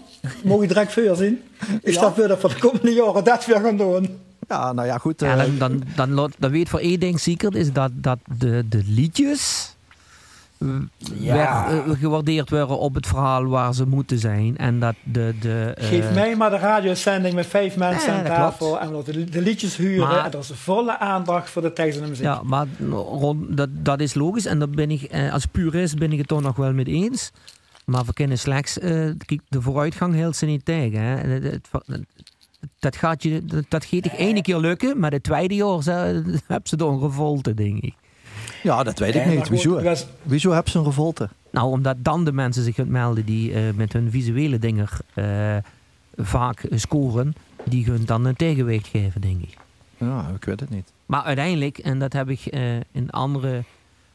[0.43, 1.39] Mogen je direct veel zien?
[1.81, 4.09] Ik sta verder voor de komende jaren dat weer gaan doen.
[4.47, 5.19] Ja, nou ja, goed.
[5.19, 5.83] Ja, dan, dan,
[6.15, 9.72] dan, dan weet voor één ding zeker, is dat, dat de, de liedjes
[11.13, 11.35] Ja.
[11.69, 14.57] werd, eh, gewaardeerd worden op het verhaal waar ze moeten zijn.
[14.57, 15.33] En dat de...
[15.39, 18.67] de eh, Geef mij maar de radiozending met vijf mensen Ja, aan tafel.
[18.67, 18.81] klopt.
[18.81, 20.07] En we de, de liedjes huren.
[20.07, 22.25] Maar- en er is volle aandacht voor de tekst en de muziek.
[22.25, 24.45] Ja, maar Ron, dat, dat is logisch.
[24.45, 27.31] En daar ben ik, eh, als purist ben ik het toch nog wel mee eens.
[27.85, 28.89] Maar we kennen slechts eh,
[29.49, 30.99] de vooruitgang heel ze niet tegen.
[31.01, 31.15] Hè.
[31.17, 32.05] Het- het- het-
[32.79, 36.23] dat gaat je, dat, dat gaat ik ene keer lukken, maar de tweede jaar ze-
[36.47, 37.93] heb ze door een revolte, denk ik.
[38.63, 39.49] Ja, dat weet ik Eh, niet.
[39.49, 39.81] Wieso?
[39.81, 41.29] was- Wieso hebben ze een revolte?
[41.51, 45.57] Nou, omdat dan de mensen zich gaan melden die eh, met hun visuele dingen eh,
[46.17, 49.57] vaak scoren, die gaan dan een tegenwicht geven, denk ik.
[49.97, 50.91] Ja, ik weet het niet.
[51.05, 53.63] Maar uiteindelijk, en dat heb ik eh, in andere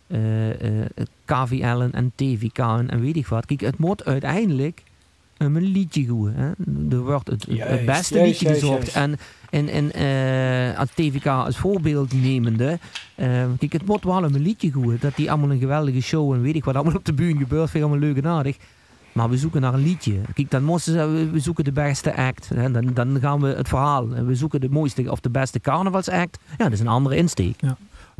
[0.06, 0.86] eh, eh,
[1.24, 3.46] KVL'en en TVK'en en weet ik wat.
[3.46, 4.82] Kijk, het moet uiteindelijk
[5.38, 6.30] een liedje goed.
[6.34, 6.50] Hè?
[6.90, 8.92] Er wordt het, beste juist, liedje juist, gezocht.
[8.92, 8.96] juist.
[8.96, 9.16] En,
[9.50, 9.92] en, en
[10.72, 12.78] eh, als TVK als voorbeeld nemende.
[13.14, 15.00] eh, kijk, het moet wel een liedje goed.
[15.00, 17.70] Dat die allemaal een geweldige show en weet ik wat allemaal op de bühne gebeurt.
[17.70, 18.56] Vind ik allemaal leuk en aardig.
[19.12, 20.14] Maar we zoeken naar een liedje.
[20.34, 22.48] Kijk, dan moesten ze, we- zoeken de beste act.
[22.54, 22.70] Hè?
[22.70, 24.08] Dan, dan gaan we het verhaal.
[24.08, 26.38] We zoeken de mooiste of de beste carnavalsact.
[26.58, 27.56] Ja, dat is een andere insteek.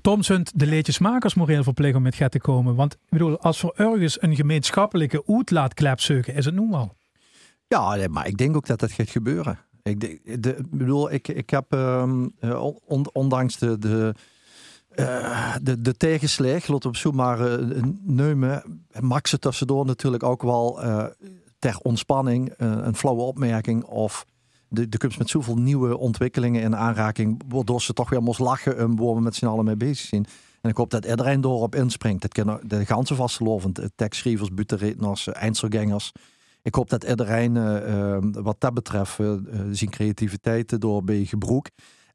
[0.03, 2.75] Tom zult de leedjesmakers moreel verplicht om met te komen.
[2.75, 6.95] Want ik bedoel, als voor ergens een gemeenschappelijke uitlaatklep zoeken, is het nu al.
[7.69, 9.59] Ja, maar ik denk ook dat dat gaat gebeuren.
[9.83, 10.01] Ik,
[10.43, 14.15] de, bedoel, ik, ik heb ehm, eh, on- ondanks de, de,
[14.89, 20.43] eh, de, de tegenslag, laten op zoek maar eh, nemen, maakt ze tussendoor natuurlijk ook
[20.43, 21.05] wel eh,
[21.59, 24.25] ter ontspanning een flauwe opmerking of
[24.69, 28.79] de, de kunst met zoveel nieuwe ontwikkelingen in aanraking, waardoor ze toch weer moest lachen
[28.79, 30.27] en waar we met z'n allen mee bezig zijn.
[30.61, 32.23] En ik hoop dat iedereen doorop inspringt.
[32.23, 36.13] Dat kunnen de ganse vastgelovend, tekstschrijvers, butenredners, eindselgangers.
[36.69, 39.39] Ik hoop dat iedereen eh, eh, wat dat betreft eh, eh,
[39.71, 41.67] zijn creativiteit door bij gebroek.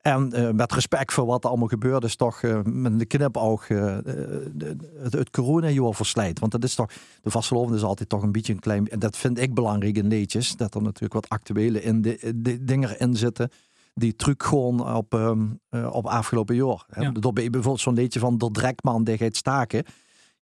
[0.01, 5.29] En met respect voor wat er allemaal gebeurd is, toch met de knipoog het, het
[5.29, 6.39] coronajaar verslijt.
[6.39, 6.89] Want dat is toch,
[7.21, 10.07] de vastgelovende is altijd toch een beetje een klein, en dat vind ik belangrijk in
[10.07, 13.49] leedjes, dat er natuurlijk wat actuele in de, de dingen in zitten.
[13.93, 16.85] die truc gewoon op, ehm, eh, op afgelopen jaar.
[16.99, 17.11] Ja.
[17.11, 19.83] Door bij- bijvoorbeeld zo'n liedje van de Drekman, die gaat staken.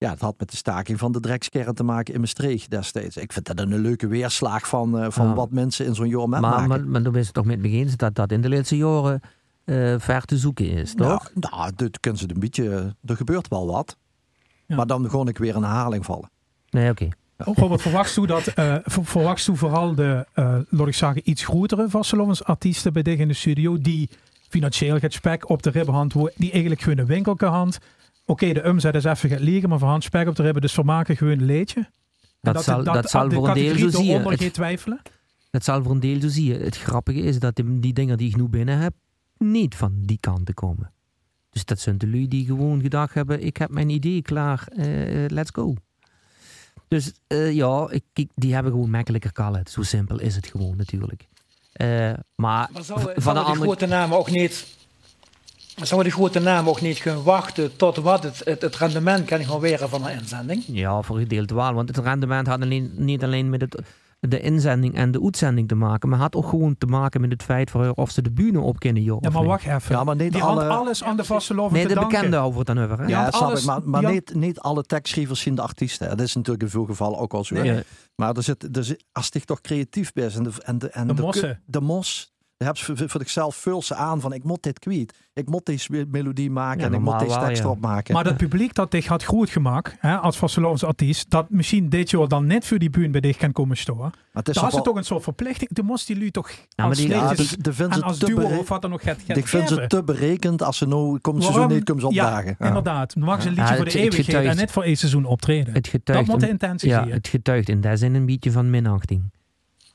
[0.02, 3.18] Ja, het had met de staking van de Drekskern te maken in Maastricht destijds.
[3.18, 5.34] Ik vind dat een leuke weerslag van, eh, van Ja.
[5.34, 6.68] wat mensen in zo'n jaar Maar, metmaken.
[6.68, 9.22] maar, maar dan is het toch met begin dat dat in de laatste jaren
[9.64, 11.32] eh, ver te zoeken is, toch?
[11.34, 12.96] Nou, nou, dit kunnen ze een beetje.
[13.06, 13.98] Er gebeurt wel wat.
[14.66, 14.76] Ja.
[14.76, 16.30] Maar dan gewoon ik weer in herhaling vallen.
[16.70, 17.08] Nee, oké.
[17.38, 21.44] Robert, verwacht u dat, eh, ver- verwacht u vooral de, eh laat ik zeggen, iets
[21.46, 21.88] grotere
[22.44, 24.10] artiesten bij dich in de studio, die
[24.50, 27.80] financieel gaat spek op de ribbenhand, die eigenlijk gewoon een winkel kan hand.
[28.26, 30.74] Oké, de omzet is even gaat liggen, maar voor hand spek op de ribben, dus
[30.74, 31.90] vermaken gewoon een leedje.
[32.42, 34.22] Dat, zal, dat, zal de voor een deel zo zien.
[34.28, 35.02] Het, twijfelen.
[35.52, 36.62] dat zal voor een deel zo zien.
[36.62, 38.94] Het grappige is dat die, die dingen die ik nu binnen heb,
[39.38, 40.92] niet van die kant te komen.
[41.50, 45.26] Dus dat zijn de lui die gewoon gedacht hebben, ik heb mijn idee klaar, eh,
[45.28, 45.74] let's go.
[46.88, 49.62] Dus eh, ja, ik, ik- die hebben gewoon makkelijker kallen.
[49.70, 51.28] Zo simpel is het gewoon natuurlijk.
[51.74, 54.80] Eh, maar Maar v- zouden, van de andere grote namen ook niet...
[55.76, 59.44] Zouden die grote namen ook niet kunnen wachten tot wat het, het, het rendement kan
[59.44, 60.64] gaan weren van een inzending?
[60.68, 61.74] Ja, voor gedeelte wel.
[61.74, 63.82] Want het rendement had alleen, niet alleen met het,
[64.20, 67.44] de inzending en de uitzending te maken, maar had ook gewoon te maken met het
[67.44, 69.18] feit voor of ze de bühne op kunnen, joh.
[69.22, 69.50] Ja, maar niet.
[69.50, 69.96] wacht even.
[69.96, 72.12] Ja, maar niet die alle- alles aan de vaste loven Nee, te de danken.
[72.18, 72.98] bekende over het dan over.
[73.00, 73.04] Hè?
[73.04, 73.66] Ja, Ja, want snap alles- ik.
[73.66, 76.10] Maar, maar niet, niet alle tekstschrijvers zien de artiesten.
[76.10, 77.56] Dat is natuurlijk in veel gevallen ook al zo.
[78.16, 81.08] Maar er zit, er zit, als je toch creatief bent en de, en de, en
[81.08, 81.62] De de, mossen.
[81.66, 82.32] de mos,
[82.68, 85.14] heb je voor, voor zichzelf vul ze aan van ik moet dit kwijt.
[85.34, 87.64] Ik moet deze melodie maken Ja, en ik moet deze tekst ja.
[87.64, 88.14] erop maken.
[88.14, 92.10] Maar dat publiek dat dich had goed gemaakt, hè, als vastelovens artiest, dat misschien dit
[92.10, 94.02] jaar dan net voor die bühne bij dich kan komen storen.
[94.02, 95.74] maar het is toch het wel- toch een soort verplichting.
[95.74, 98.06] Dan moest die lui toch maar als die- ja, sleetjes de, de vinden en ze
[98.06, 100.78] als duo bere- of wat dan ook gaat, gaat ik vind ze te berekend als
[100.78, 101.68] ze nou zo Waarom?
[101.72, 102.56] niet komen ze opdagen.
[102.60, 103.14] Ja, inderdaad.
[103.14, 105.74] Dan mag ze een liedje Ja, voor de eeuwigheid en net voor één seizoen optreden.
[105.74, 107.12] Het dat getuigt, moet de intentie ja, zijn.
[107.12, 109.24] het getuigt in die zin een beetje van minachting.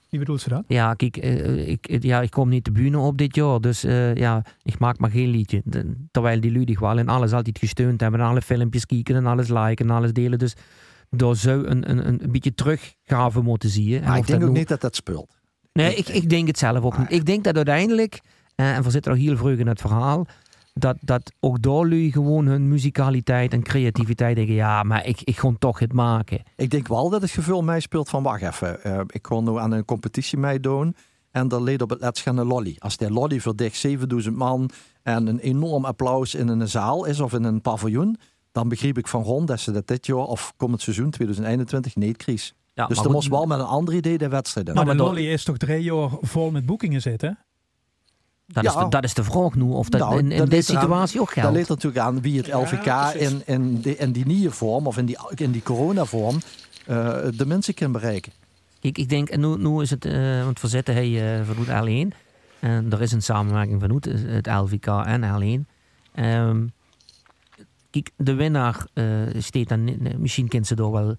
[0.09, 0.65] Wie bedoelt ze dat?
[0.67, 4.15] Ja, kijk, eh, ik, ja, ik kom niet de bühne op dit jaar, dus eh,
[4.15, 5.63] ja, ik maak maar geen liedje.
[6.11, 9.27] Terwijl die lui die wel en alles altijd gesteund hebben en alle filmpjes kijken en
[9.27, 10.39] alles liken en alles delen.
[10.39, 10.55] Dus
[11.11, 14.03] daar zou een, een, een beetje teruggave moeten zien.
[14.03, 15.37] En Maar ik denk ook niet dat dat speelt.
[15.73, 17.13] Nee, ik, ik denk het zelf ook niet.
[17.13, 18.21] Ik denk dat uiteindelijk,
[18.55, 20.27] eh, en we zitten nog heel vroeg in het verhaal,
[20.79, 25.39] dat, dat ook daar lui gewoon hun muzikaliteit en creativiteit denken, ja, maar ik, ik
[25.39, 26.43] ga toch het maken.
[26.57, 28.83] Ik denk wel dat het gevoel mij speelt van wacht even.
[28.83, 30.97] eh, ik kon nu aan een competitie meedoen.
[31.31, 32.77] En er leed op het laatst gaan een lolly.
[32.79, 34.71] Als die lolly voor dik 7000 man
[35.03, 38.17] en een enorm applaus in een zaal is of in een paviljoen.
[38.53, 42.17] Dan begreep ik van Ron dat ze dat dit jaar of komend seizoen 2021 niet
[42.17, 42.55] kries.
[42.75, 44.75] Ja, dus er moest wel met een ander idee de wedstrijd in.
[44.75, 47.39] Maar maar de lolly is toch drie jaar vol met boekingen zitten?
[48.47, 50.73] Dat, is de, dat is de vraag nu, of dat Nou, in, in dat deze
[50.73, 51.57] situatie ook Dat geldt.
[51.57, 55.07] ligt natuurlijk aan wie het LVK in, in, die, in die nieuwe vorm of in
[55.07, 56.39] die, in die coronavorm
[56.87, 58.33] eh de mensen kan bereiken.
[58.81, 61.87] Kijk, ik denk, en nu, nu is het, eh want we zitten hij uh, vanuit
[62.13, 62.17] L1.
[62.61, 65.71] En er is een samenwerking vanuit het LVK en L1.
[66.15, 66.67] Ehm,
[67.91, 69.05] kijk, de winnaar eh
[69.39, 71.15] steekt dan, misschien kent ze door wel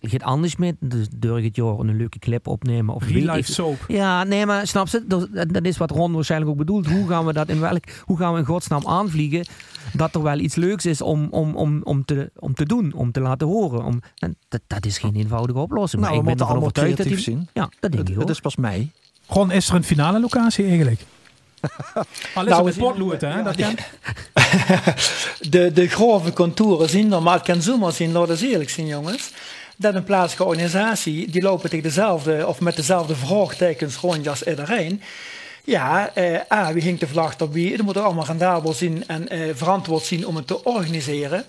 [0.00, 0.74] het anders met.
[0.80, 2.94] Dus door het jaar een leuke clip opnemen.
[2.94, 3.84] Of weet Real ik- life soap.
[3.88, 5.04] Ja, nee, maar snap ze?
[5.06, 6.86] Dat, dat is wat Ron waarschijnlijk ook bedoelt.
[6.86, 9.46] Hoe gaan we dat in welk, hoe gaan we in godsnaam aanvliegen?
[9.92, 13.12] Dat er wel iets leuks is om, om, om, om, te, om te doen, om
[13.12, 13.84] te laten horen.
[13.84, 16.02] Om, en dat, dat is geen eenvoudige oplossing.
[16.02, 17.48] Nou, maar we ik ben moeten ervan allemaal overtuigd dat die, zien.
[17.52, 18.30] Ja, dat denk Het, ik het ook.
[18.30, 18.90] is pas mei.
[19.28, 21.00] Gewoon, is er een finale locatie eigenlijk?
[22.34, 23.28] Al is Nou, het we zien- potlood, hè?
[23.36, 23.74] ja, Dat kan.
[25.50, 28.86] de, de grove contouren zien er, maar het kan zomaar zien, laat eens eerlijk zien
[28.86, 29.32] jongens.
[29.80, 35.02] Dat een plaatselijke organisatie, die lopen tegen dezelfde, of met dezelfde vraagtekens rond als iedereen.
[35.64, 37.76] Ja, eh, A, wie hinkt de vlag op wie?
[37.76, 41.44] Dat moet er allemaal rendabel zien en eh, verantwoord zien om het te organiseren.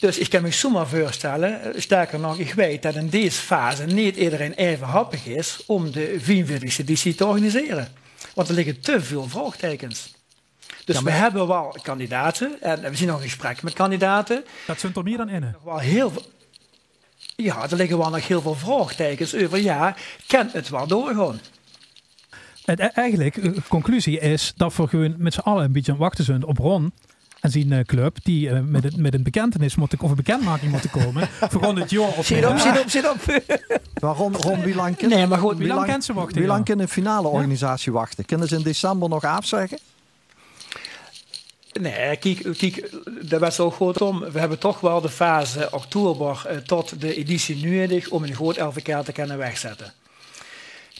[0.00, 3.84] Dus ik kan me zomaar voorstellen, eh, sterker nog, ik weet dat in deze fase
[3.84, 7.88] niet iedereen even happig is om de 44e editie te organiseren.
[8.34, 10.12] Want er liggen te veel vraagtekens.
[10.84, 14.44] Dus Ja, maar- we hebben wel kandidaten en we zien nog een gesprek met kandidaten.
[14.66, 15.54] Dat zit er meer dan in.
[15.64, 16.22] Wel heel veel,
[17.36, 19.62] ja, er liggen wel nog heel veel vraagtekens over.
[19.62, 21.40] Ja, kan het wel doorgaan?
[22.64, 25.98] Het, e- eigenlijk, de conclusie is dat we gewoon met z'n allen een beetje aan
[25.98, 26.92] wachten zijn op Ron
[27.40, 30.70] en zijn eh, club, die eh, met, het, met een bekentenis moeten, of een bekendmaking
[30.70, 31.28] moeten komen.
[31.50, 32.24] voor gewoon het jaar op.
[32.24, 33.18] Zit op, zit op, zit op.
[33.94, 36.34] Waarom, Ron, wie lang kan, Nee, maar goed, Wie lang kent ze wachten?
[36.34, 36.48] wie ja?
[36.48, 38.24] lang kan een finale organisatie wachten?
[38.24, 39.78] Kunnen ze in december nog afzeggen?
[41.80, 42.90] Nee, kijk, kijk
[43.22, 44.20] daar was zo goed om.
[44.20, 48.58] We hebben toch wel de fase oktober eh, tot de editie nodig om een groot
[48.58, 49.92] LVK te kunnen wegzetten.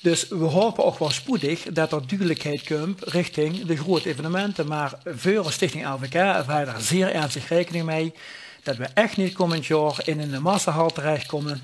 [0.03, 4.67] Dus we hopen ook wel spoedig dat er duidelijkheid komt richting de grote evenementen.
[4.67, 6.13] Maar voor Stichting LVK
[6.47, 8.15] wij daar zeer ernstig rekening mee
[8.63, 11.63] dat we echt niet komend jaar in een massahal terechtkomen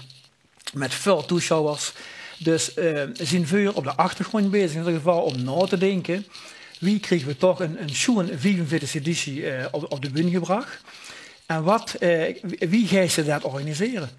[0.73, 1.92] met veel toeschouwers.
[2.38, 6.27] Dus eh zien vuur op de achtergrond bezig in ieder geval om na te denken
[6.81, 10.81] wie kregen we toch een, een schoen 45 editie uh, op, op de bühne gebracht.
[11.47, 14.11] En wat, uh, wie gaat ze dat organiseren?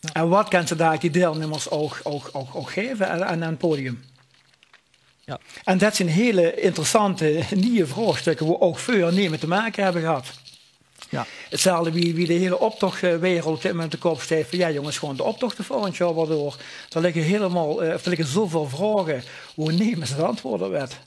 [0.00, 0.12] Ja.
[0.12, 3.58] En wat kan ze daar die deelnemers ook, ook, ook, ook geven aan, aan het
[3.58, 4.04] podium?
[5.24, 5.38] Ja.
[5.64, 10.32] En dat zijn hele interessante nieuwe vraagstukken, waar ook veel nemen te maken hebben gehad.
[11.08, 11.26] Ja.
[11.50, 14.48] Hetzelfde wie, wie de hele optochtwereld op dit moment de kop steekt.
[14.48, 16.56] Van ja jongens, gewoon de optochten volgend jaar waardoor.
[16.92, 19.22] Er liggen helemaal, uh, er liggen zoveel vragen.
[19.54, 20.98] Hoe nemen ze de antwoorden wet?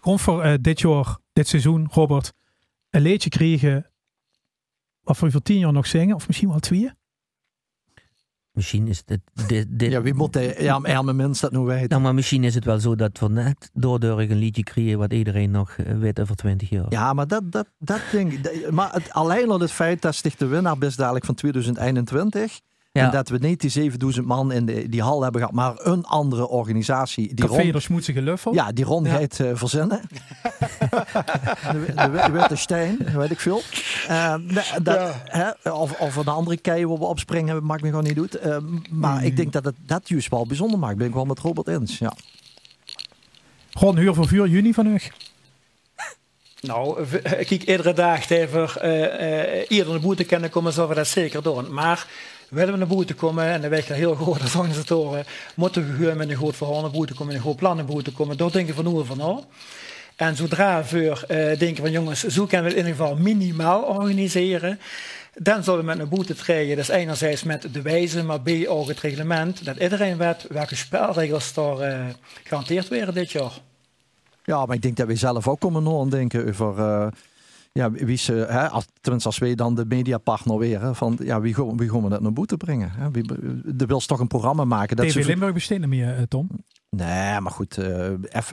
[0.00, 2.32] Gewoon voor uh, dit jaar, dit seizoen, Robert.
[2.90, 3.90] Een leedje krijgen.
[5.00, 6.14] Wat voor je voor tien jaar nog zingen?
[6.14, 6.90] Of misschien wel twee?
[8.52, 9.20] Misschien is het...
[9.46, 11.88] Dit, dit, ja, wie moet hij, ja, arme mens dat nu weten?
[11.88, 15.12] Nou, maar misschien is het wel zo dat we net doordurig een liedje creëren wat
[15.12, 16.86] iedereen nog weet over 20 jaar.
[16.88, 18.70] Ja, maar dat, dat, dat denk ik...
[18.70, 22.60] Maar het, alleen al het feit dat zich de winnaar best dadelijk van 2021...
[22.92, 23.04] Ja.
[23.04, 26.04] En dat we niet die 7000 man in de, die hal hebben gehad, maar een
[26.04, 27.34] andere organisatie.
[27.34, 28.54] Die Café de Smoetsige Luffel?
[28.54, 29.20] Ja, die Ron ja.
[29.20, 30.00] uh, verzinnen.
[31.72, 33.62] de, de, Witte Stijn, weet ik veel.
[34.08, 34.34] Uh,
[34.82, 35.54] dat, ja.
[35.62, 38.46] hè, of, of een andere kei waar we opspringen, maakt me gewoon niet uit.
[38.46, 38.56] Uh,
[38.90, 39.24] maar mm.
[39.24, 40.96] ik denk dat het dat juist wel bijzonder maakt.
[40.96, 42.12] Ben ik wel met Robert eens, ja.
[43.70, 45.00] Gewoon huur voor 4 juni van u.
[46.60, 51.06] Nou, kijk, iedere dag even uh, uh, eerder de boete kennen komen, zullen we dat
[51.06, 51.74] zeker doen.
[51.74, 52.06] Maar
[52.50, 56.30] willen we naar boete komen, en dan weet je heel als organisatoren, moeten we met
[56.30, 58.36] een goed verhaal naar boete komen, een goed plan naar boete komen.
[58.36, 59.42] Daar denken van hoe van nou.
[60.16, 64.80] En zodra we uh, denken van jongens, zo kunnen we in ieder geval minimaal organiseren.
[65.34, 66.34] Dan zullen we met een boete.
[66.76, 69.64] Dat is enerzijds met de wijze, maar B ook het reglement.
[69.64, 72.06] Dat iedereen weet welke spelregels er uh,
[72.44, 73.52] gehanteerd worden dit jaar.
[74.44, 76.78] Ja, maar ik denk dat we zelf ook komen denken over...
[76.78, 77.06] Uh
[77.72, 81.40] ja, wie ze, hè, als, tenminste als wij dan de mediapartner weer, hè, van ja,
[81.40, 82.90] wie, gaan, wie gaan we dat naar boete brengen?
[82.90, 83.10] Hè?
[83.10, 83.24] Wie,
[83.74, 84.96] de wil toch een programma maken.
[84.96, 86.48] Dat TV Limburg besteedt meer, uh, Tom?
[86.90, 88.10] Nee, maar goed, uh,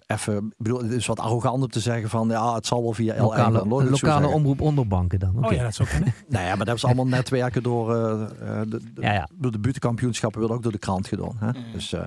[0.07, 3.15] even, bedoel, het is wat arrogant om te zeggen van ja, het zal wel via
[3.15, 5.37] L1 lokale, lokale omroep onderbanken dan.
[5.37, 5.49] Okay.
[5.49, 6.13] Oh ja, dat zou kunnen.
[6.27, 9.29] nee, maar dat is allemaal netwerken door, uh, de, de, ja, ja.
[9.33, 11.35] door de buurtkampioenschappen, wordt ook door de krant gedaan.
[11.39, 11.47] Hè?
[11.47, 11.71] Mm.
[11.73, 12.01] Dus uh,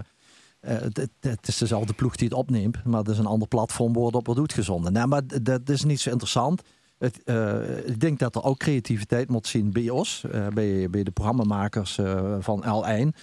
[0.60, 3.92] het, het, het, is dezelfde ploeg die het opneemt, maar het is een ander platform
[3.92, 4.92] waar het op wordt uitgezonden.
[4.92, 6.62] Nee, maar dat is niet zo interessant.
[7.00, 11.02] Het, uh, ik denk dat er ook creativiteit moet zien bij ons, uh, bij, bij
[11.02, 13.16] de programmamakers uh, van L1.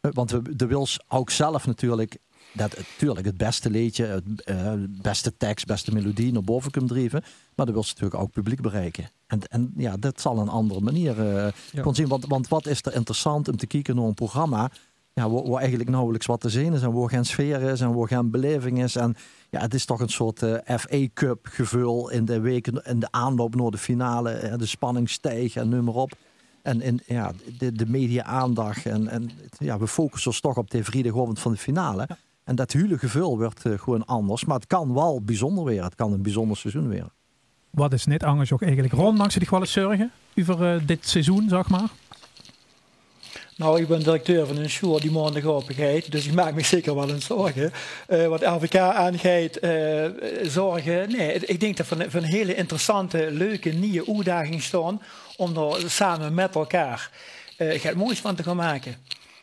[0.00, 2.16] want we, de Wils ook zelf natuurlijk,
[2.52, 7.24] dat, natuurlijk het beste liedje, het beste tekst, beste melodie naar boven kunnen drijven.
[7.54, 9.10] Maar de Wils natuurlijk ook publiek bereiken.
[9.26, 11.22] En, en ja, dat zal een andere manier
[11.72, 11.92] ja.
[11.92, 12.08] zien.
[12.08, 14.70] Want, want wat is er interessant om te kijken naar een programma
[15.14, 17.94] ja, waar, waar, eigenlijk nauwelijks wat te zien is en waar geen sfeer is en
[17.94, 18.96] waar geen beleving is.
[18.96, 19.16] En
[19.50, 22.98] ja, het is toch een soort uh, eh, FA Cup gevul in de weken, in
[22.98, 24.42] de aanloop naar de finale.
[24.42, 26.12] Uh, de spanning stijgt en noem maar op.
[26.62, 28.86] En, en ja, de, de media-aandacht.
[28.86, 32.08] En, en ja, we focussen ons toch op de vrijdagavond van de finale.
[32.44, 34.44] En dat hele gevul wordt uh, gewoon anders.
[34.44, 35.84] Maar het kan wel bijzonder weer.
[35.84, 37.08] Het kan een bijzonder seizoen weer.
[37.70, 39.18] Wat is net anders ook eigenlijk rond?
[39.18, 40.10] Maakt ze zich wel eens zorgen
[40.48, 41.88] over dit seizoen, zeg maar?
[43.56, 47.10] Nou, ik ben directeur van een show die maandagavond dus ik maak me zeker wel
[47.10, 47.72] een zorgen.
[48.08, 50.04] Uh, wat LVK aangeeft, uh,
[50.42, 51.10] zorgen.
[51.10, 55.02] Nee, ik denk dat van, van een hele interessante, leuke, nieuwe uitdaging staan
[55.36, 57.10] om er samen met elkaar
[57.58, 58.96] uh, het moois van te gaan maken.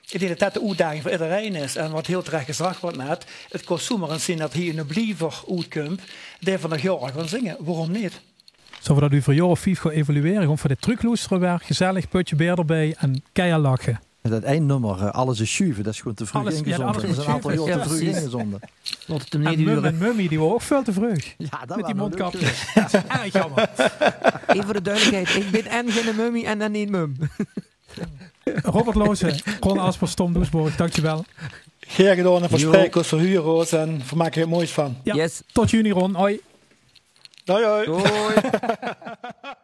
[0.10, 1.76] Ik denk dat dat de uitdaging voor iedereen is.
[1.76, 4.86] En wat heel terecht gezegd wordt net, het kost zomaar een zin dat hier een
[4.86, 6.02] bliever uitkomt,
[6.39, 7.56] die van de jaar gaan zingen.
[7.60, 8.21] Waarom niet?
[8.82, 10.41] Zullen we dat u voor jou of vijf gaan evalueren?
[10.41, 14.00] Gewoon voor de trucloesterwerk, gezellig, putje beer erbij en keihard lachen.
[14.22, 16.86] Dat eindnummer, uh, alles is schuiven, dat is gewoon te vroeg alles, ingezonden.
[16.86, 18.60] Ja, dat is een aantal jaar te vroeg ingezonden.
[19.06, 19.84] Laat het hem niet duren.
[19.84, 21.24] En Mummy, die was ook veel te vroeg.
[21.38, 22.46] Ja, dat Met die mondkapje.
[23.08, 23.70] Erg jammer.
[24.48, 27.15] Even voor de duidelijkheid, ik ben en geen mummy en dan niet mum.
[28.63, 31.26] Robert Lozen, Ron Aspers, Tom Doesborg, dankjewel.
[31.80, 34.98] Graag gedaan en voor sprekers, voor huurroos en voor maken er moois van.
[35.04, 35.41] Ja, yes.
[35.52, 36.41] Tot juni Ron, hoi.
[37.51, 37.85] Hoi hoi.
[37.87, 38.35] Hoi.